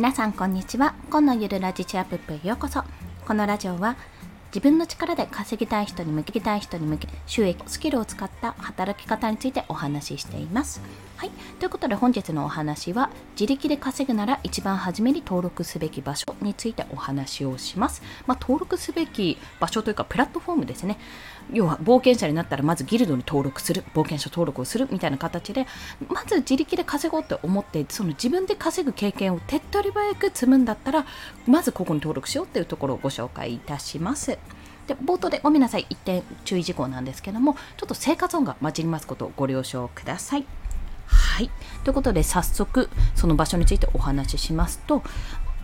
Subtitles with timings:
[0.00, 0.94] 皆さんこんにちは。
[1.10, 2.82] 今のゆるラジチアップへようこそ。
[3.26, 3.96] このラジオは
[4.50, 10.80] 自分の力で稼ぎたい人に向けたい人に向け収益スキルを使った働き方についてお話ししています。
[11.16, 11.30] はい。
[11.58, 18.02] ということで本日のお話は自力で稼ぐなら一番初めに登録すべき場所についてお話をします。
[18.26, 20.98] まあ、登録すべき場所というかプラットフォームですね。
[21.52, 23.84] 要は冒険者になったらまずギルドに登録する。
[23.94, 25.66] 冒険者登録をするみたいな形で
[26.08, 31.06] まず自力で稼ごうって思ってその自分で稼ぐ経験を手っ取り早く積むんだったら
[31.46, 34.39] まずここに登録しようっていうところをご紹介いたします。
[34.86, 35.86] で冒頭でごめんなさい。
[35.88, 40.46] 一点注意事項なんですけどもちょっと生活音が混じりますことをご了承ください。
[41.06, 41.50] はい。
[41.84, 45.02] ということで早速その場所についてお話ししますと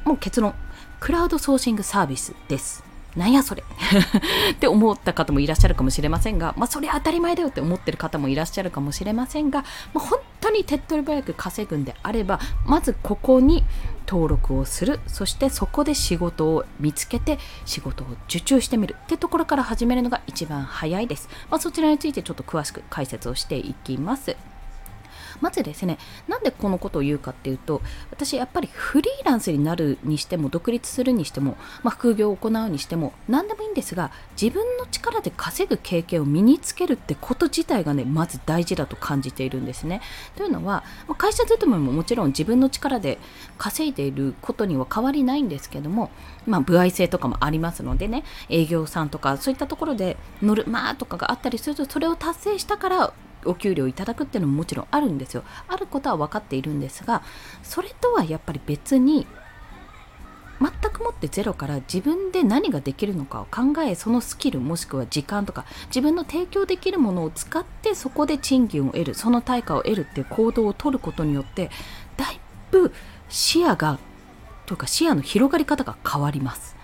[0.05, 0.55] もう結論。
[1.01, 2.86] クラウドソーシングサービスです。
[3.17, 3.65] なんやそれ。
[4.53, 13.65] って思った方もいらっしゃるかもしれませんが、まあ、それ当たり前だよって思ってる方もいらっしゃるかもしれませんが、まあ、本当に手っ取り早く稼ぐんであればまずここに
[14.07, 15.01] 登録をする。
[15.07, 18.97] そしてそこで仕事を見つけて仕事を受注してみる。
[19.05, 24.37] ってところから始めるのが一番早いです、まあ、そちらについてちょっと詳しく解説をしていきます。
[25.41, 25.99] まずですね
[26.29, 40.01] なんでこのことを言うかっていうと私やっぱりフリーランスになるにしても独立するにしても、まあ、副業を行うにしても何でもいいんですが自分の力で稼ぐ経験を身につけるってこと自体がねまず大事だと感じているんですね。
[40.37, 43.19] というのは、まあ、会社勤めももちろん自分の力で
[43.59, 46.11] 稼いでいることには変わりないんですけども、
[46.47, 53.13] まあ、歩合制とかもありますのでね営業さんとかそういったところで乗るまあとかがあったりするとそれを達成したから
[53.47, 55.45] お給料いただくっていうのももちろんあるんですよ。
[55.69, 57.23] あることは分かっているんですが
[57.63, 59.27] それとはやっぱり別に
[60.61, 71.71] 全くもってゼロから自分で何ができるのかを考えそのスキルもしくは時間とか自分の提供できるものを使ってそこで賃金を得るその対価を得るっていう行動をとることによって
[72.17, 72.93] だいぶ
[73.29, 73.99] 視野が
[74.65, 76.77] というか視野の広がり方が変わります。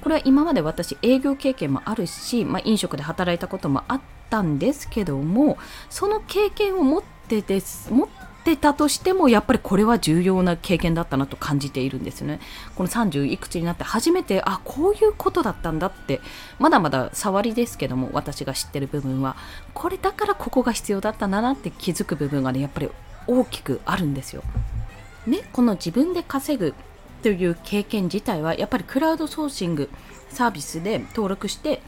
[0.00, 4.00] これは今まで私営業経験もあるし、まあ、飲食で働いたこともあっ
[4.30, 5.58] たんですけども
[5.90, 8.08] その経験を持ってです持っ
[8.44, 12.40] てたとしてもやっぱりこれは重要な経験だったなと感じているんですね。
[12.76, 16.20] この30いくつになって初めてあこういうことだったんだって
[16.58, 19.36] まだまだ触りですけども私が知ってる部分は
[19.74, 22.88] これだからここが必要だったんだなって気づく部分がねやっぱり
[23.26, 24.42] 大きくあるんですよ。
[25.26, 26.74] ね、この自分で稼ぐ
[27.22, 29.90] という経験自体はやっぱりクラウドソーシング
[30.30, 31.82] サービスで登録して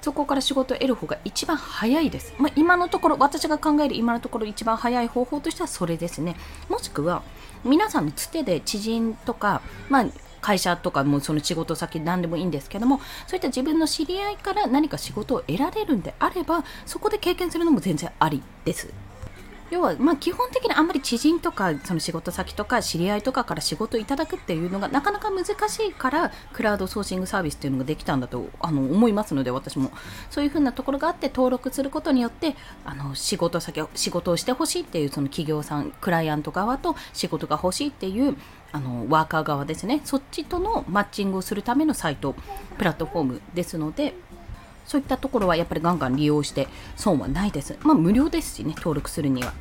[0.00, 2.34] そこから仕事を得る方が一番早いです。
[2.38, 6.36] まあ、今のところ、私が考える今のところ一番早い方法としてはそれですね。
[6.68, 7.22] もしくは、
[7.64, 10.06] 皆さんのつてで知人とか、まあ、
[10.40, 18.90] 会社とかもその仕事先何でもいいんですけどもそういった自分の知り合いから何か仕事を得られるんであればそこで経験するのも全然ありです。
[19.70, 29.92] 要は、ま、基本的にあんまり知人とかその仕事先とか知り合いとかから仕事いただくっていうのがなかなか難しいからクラウドソーシングサービスっていうのができたんだとあの思いますので私も
[30.30, 38.36] そういうふうなところがあって登録することによってあの仕事先仕事をしてほしいっていうその企業さんクライアント側と仕事が欲しいっていう
[38.72, 42.34] あのワーカー側ですねそっちとのマッチングをするためのサイト
[42.78, 44.14] プラットフォームですので
[44.90, 47.78] そういったところはやっぱりガンガン利用して損はないです。
[47.82, 49.52] まあ無料ですしね、登録するには。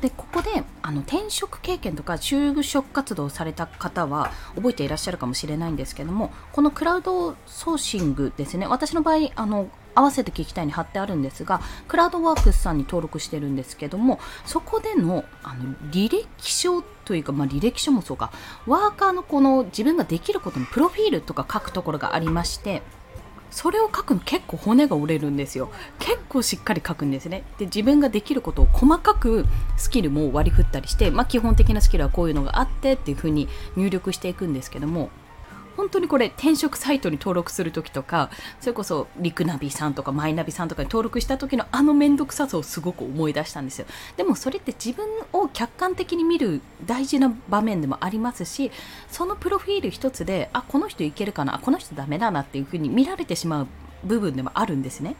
[0.00, 18.30] でここであの転職経験とか就職活動された方は覚えていらっしゃるかもしれないんですけどもこのクラウドソーシングですね私の場合あの合わせて聞きたいに貼ってあるんですがクラウドワークスさんに登録してるんですけどもそこでのあの履歴書というか、まあ、履歴書もそうか
[18.68, 22.82] ワーカーのこの自分ができることのプロフィールとか書くところがありまして
[23.50, 25.70] それを書くの結構骨が折れるんですよ。
[25.98, 27.44] 結構しっかり書くんですね。
[27.58, 35.10] で自分ができることを細かくスキルも割り振ったりして、まあ、基本的なスキルはこういうのがあってっていう風に入力していくんですけども
[35.78, 38.30] 本当にこれ転職サイトに登録するときとか
[38.60, 43.86] それこそリクナビさんとかマイナビさんとかに登録した時のあの面倒くささをすごく思い出したんですよ。
[44.16, 48.72] でもそれって自分を客観的に見る大事な場面でもありますし
[49.08, 53.66] そのプロフィール一つであこの人いけるかなこの人ダメだなっていうふうに見られてしまう
[54.02, 55.14] 部分でもあるんですね。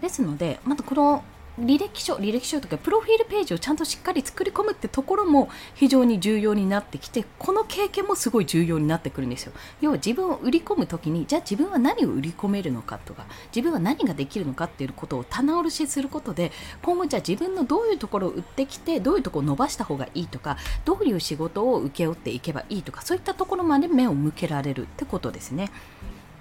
[0.00, 1.24] ですのでまたこの
[1.58, 16.50] 履歴書履歴書とかプロフィールページをちゃんとしっかり作り込むってところも非常に重要になってきてこの経験もすごい重要になってくるんですよ要は自分を売り込む時にじゃあ自分は何を売り込めるのかとか自分は何ができるのかっていうことを棚卸しすることで
[16.82, 25.70] 今後じゃあ自分のどういうところを売ってきてどういうところを伸ばした方がいいとかどういう仕事を請け負っていけばいいとかそういったところまで目を向けられるってことですね。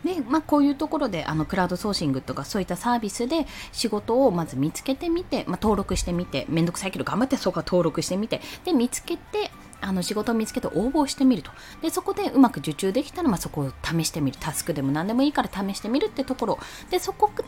[0.03, 9.51] で、まあ、こういうところであのクラウドソーシングとかそういったサービスで仕事をまず見つけてみて、まあ、登録してみてめんどくさいけど頑張ってそうか登録してみてで見つけて
[9.81, 11.51] あの仕事を見つけて応募してみると。
[11.81, 14.37] でそこでうまく受注できたら、まあ、そこを試してみる。
[14.39, 16.59] タスクでも何でもいいから試してみるってところ。
[16.89, 17.43] でそこで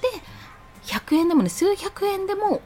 [0.84, 2.62] 100円でもね数百円でも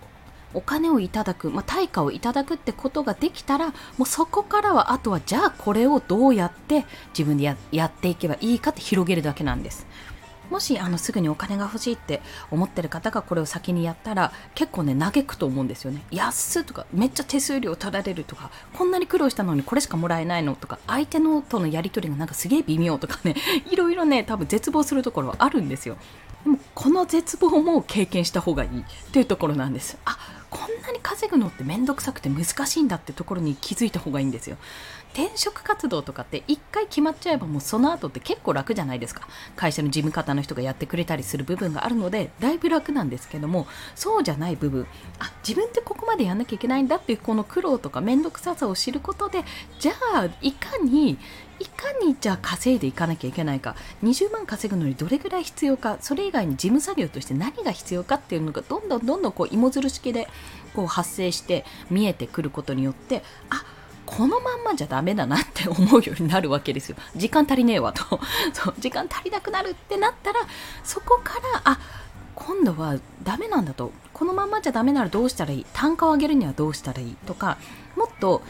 [0.54, 3.68] お金をいただく、まあ、対価をいただくってことができたら
[3.98, 9.86] もうそこからはあとはじゃあこれをどうやって自分でややっていけばいいかって広げるだけなんです。
[10.50, 16.02] もしあのすぐにお金が欲しいって思ってる方がこれを先にやったら結構ね嘆くと思うんですよね。
[16.12, 23.36] 安とかめっちゃ手数料取られるとかこんなに苦労したのにこれしかもらえないのとか相手のとのやり取りがなんかすげえ微妙とかね
[23.72, 25.98] いろいろね多分絶望するところはあるんですよ。
[26.44, 29.98] でもこの絶望も経験した方がいいというところなんです。
[30.06, 30.18] あ
[30.50, 34.58] こんなに稼ぐのって面倒くさくて難しいんだってところに気づいた方がいいんですよ。
[35.14, 39.28] 転職活動とかって1回決まっちゃえばもうその後って結構楽じゃないですか。
[39.56, 44.88] 会社の事務方の人がやってくれたりする部分があるのでだいぶ楽なんですけどもそうじゃない部分。
[45.20, 49.44] あ自分ってここまでやんなきゃいけないんだっていうこの苦労とか面倒くささを知ることで
[49.80, 51.18] じゃあいかに
[51.60, 53.76] いかにじゃあ稼いでいかなきゃいけないか。
[54.04, 55.98] 20万稼ぐのにどれぐらい必要か。
[56.02, 60.30] それ以外に事務作業として何が必要かっていうのがどんどんどんどんこう芋づる式で
[60.74, 63.60] こう発生して見えてくることによってあっ
[64.12, 66.98] このまんまじゃダメだなって思うようになるわけですよ。
[67.16, 68.04] 時間足りねえわと。
[68.54, 70.40] そう、時間足りなくなるってなったら、
[70.84, 71.80] そこから、あ、
[72.34, 73.92] 今度はダメなんだと。
[74.14, 75.66] このまんまじゃダメならどうしたらいい？
[75.74, 77.16] 単価を上げるにはどうしたらいい？
[77.28, 77.58] とか、
[77.96, 78.42] もっと、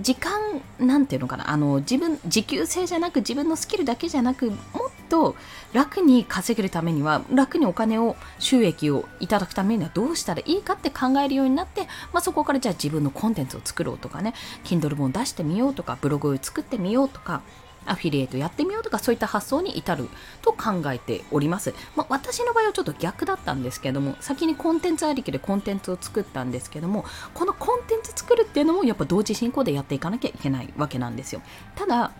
[0.00, 0.32] 時間
[0.78, 1.50] なんていうのかな？
[1.50, 4.58] あの自分時給制じゃなく自分のスキルだけじゃなくもっ
[5.04, 5.36] と
[5.72, 14.34] 楽に稼げるためには楽にお金を収益をいただくためにはどうしたらいいかって考えるようになって、まあ、そこからじゃあ自分のコンテンツを作ろうとかね
[14.64, 17.42] Kindle 本出してみようとかブログを作ってみようとか
[17.86, 20.08] アフィリエイトやってみようとかそういった発想に至る
[20.42, 21.74] と考えております。
[21.96, 27.04] まあ、私の場合はちょっと逆だったんですけども先にコンテンツありきでコンテンツを作ったんですけども
[27.34, 31.42] このコンテンツ作るっていうのもやっぱ同時進行でやっていかなきゃいけないわけなんですよ。
[31.74, 32.12] ただ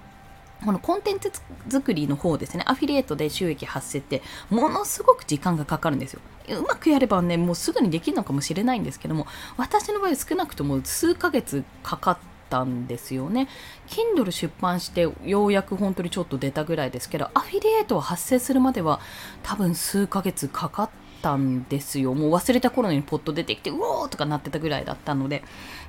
[0.65, 1.31] このコンテンツ
[1.69, 6.21] 作りの方ですね、アフィリエイトで収益発生ってものすごく時間がかかるんですよ。
[6.59, 9.27] うまくやればね、もうすぐにできるのかもしれないんですけども、
[9.57, 13.49] 私の場合少なくとも数ヶ月かかって、たんですよね。
[13.89, 19.01] Kindle 出版してようやく本当にちょっと出たぐらいですけど、アフィリエイトは発生するまでは
[19.43, 20.91] 多分数ヶ月かかっ
[21.25, 22.13] たんですよ。
[22.15, 25.43] もう忘れた頃にポッと出てきて、うおーとかなってたぐらいだったので。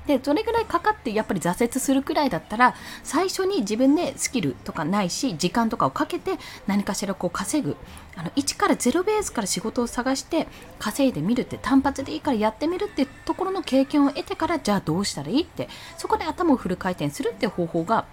[0.06, 7.76] で、それぐらいかかってやっぱり挫折するくらいだったら、最初に自分でスキルとかないし、時間とかをかけて何かしらこう稼ぐ。
[8.18, 10.48] あの1から0ベースから仕事を探して
[10.78, 15.68] 稼いでみるって単発でいいからやってみるってところの経験を得てからじゃあどうしたらいいって
[15.98, 18.06] そこで頭をフル回転するって方法が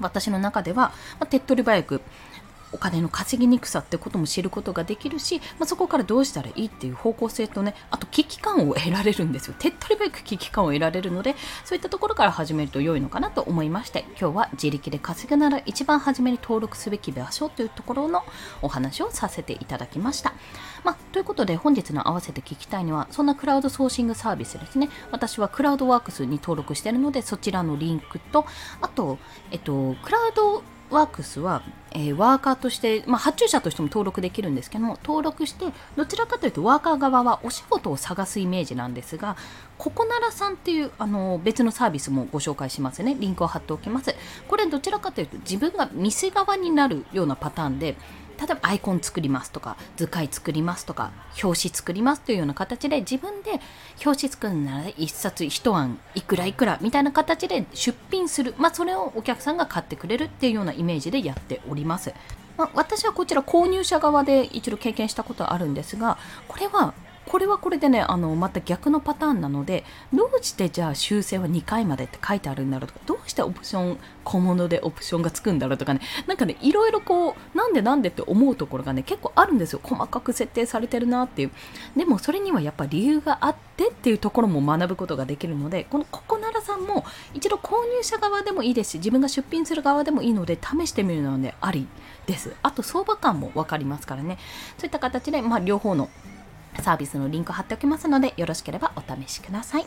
[0.00, 2.00] 私の中では、まあ、手っ取り早く
[2.74, 18.24] お金の稼ぎにくさってことも知ることができるし、まあ、そこからどうしたらいいっていう方向性とねあと危機感を得られるんですよ手っ取り早く危機感を得られるのでそういったところから始めると良いのかなと思いまして今日は自力で稼ぐなら一番初めに登録すべき場所というところの
[18.60, 20.34] お話をさせていただきました。
[20.84, 28.44] まあ、ということで本日の合わせて聞きたいのはそんなクラウドソーシングサービスですね私はクラウドワークスに登録しているのでそちらのリンクと
[28.82, 29.18] あと、
[29.50, 30.62] えっと、クラウド
[30.94, 39.36] ワークスは、えー、ワーカーとして、まあ、発注者としても登録できるんですけども登録してどちらかというとワーカー側はお仕事を探すイメージなんですが
[39.76, 43.16] ココナラさんっていうあの別のサービスもご紹介しますね。
[43.18, 44.14] リンクを貼っておきます。
[44.48, 47.96] これどちらかというと自分が店側になるようなパターンで
[48.38, 51.12] 例えばアイコン作りますとか図解作りますとか
[51.42, 53.60] 表紙作りますというような形で自分で
[54.04, 62.12] 表紙作るなら1冊1案いくらいくらみたいな形で出品する、まあ、それをお客さんが買ってくれるっていうようなイメージでやっております。
[62.56, 66.94] まあ、私はこちら購入者側で一度経験したことはあるんですがこれは
[67.26, 79.80] これはこれでねあのまた逆のパターンなのでどうしてじゃあ修正は2回までって書いてあるんだろうとかどうしてオプション小物でオプションがつくんだろうとかねなんかねいろいろこうなんでなんでって思うところがね結構あるんですよ。
[79.82, 81.50] 細かく設定されてるなっていう。
[81.96, 91.86] でもそれにはやっぱ理由があってっていうところも学ぶことができるのでこのココナラさんも一度購入者側でもいいですし自分が出品する側でもいいので試してみるのはねあり
[92.26, 92.54] です。
[92.62, 94.38] あと相場感も分かりますからね。
[94.78, 96.08] そういった形で、まあ、両方の
[96.80, 99.86] サービスのリンク貼っておきますのでよろしければお試しください。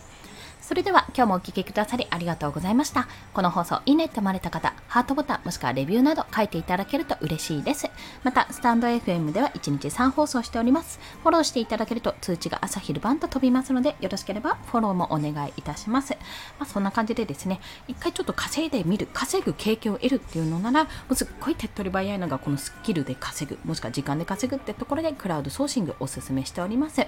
[0.67, 3.07] それでは今日もお聴きくださりありがとうございました。
[3.33, 7.89] この放送いいねって思われた方、ハートボタンもしくはレビューなど書いていただけると嬉しいです。
[8.25, 10.99] また、スタンド FM では1日3放送しております。
[11.23, 16.17] フォローしていただけると通知が朝昼晩と飛びますので、よろしければフォローもお願いいたします。
[16.59, 27.07] まあ、そんな感じでですね、一回ちょっと稼いでみる、稼ぐ経験を得るっていうのなら、もうすっごい手っ取り早いのがこのスキルで稼ぐ、もしくは時間で稼ぐってところでクラウドソーシングおすすめしております。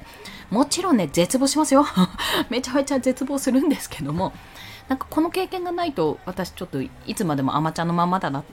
[0.50, 1.86] もちろんね、絶望しますよ。
[2.50, 4.32] めちゃめちゃ絶望するするんですけども
[4.88, 8.44] なんかこの経験がないと私ちょっといつまでもアマちゃんのままだな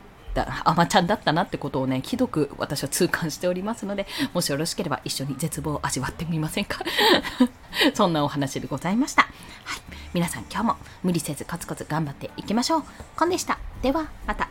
[0.65, 6.81] アマちゃんだったなってことをねひどく私は痛感しておりますのでもしよろしければ一緒に絶望を味わってみませんか？
[7.95, 9.31] そんなお話でございました、はい、
[10.13, 12.83] 皆さん今日も無理せずコツコツ頑張っていきましょう。
[13.17, 13.59] コンでした。
[13.83, 14.49] ではまた。